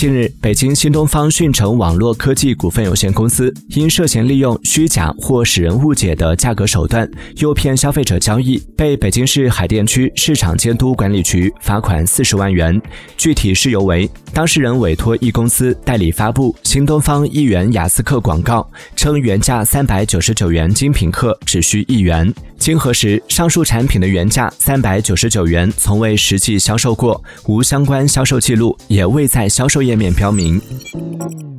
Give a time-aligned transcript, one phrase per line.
[0.00, 12.80] 近日，北京新东方讯城网络科技股份有限公司因涉嫌利用虚假或使人误解的价格手段诱骗消费者交易，被北京市海淀区市场监督管理局罚款四十万元。
[13.18, 22.32] 具体事由为，当事人委托一公司代理发布新东方一元雅思课广告，称原价三百九十九元精品课只需一元。
[22.56, 31.49] 经核实，上述产品的原价三百九十九元从未实际销售过，无相关销售记录，也未在销售页面飘明。